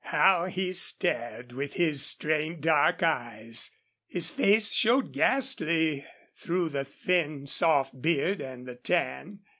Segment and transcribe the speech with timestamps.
[0.05, 3.69] How he stared with his strained, dark eyes!
[4.07, 9.41] His face showed ghastly through the thin, soft beard and the tan.